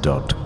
Soundkleckse.com 0.00 0.37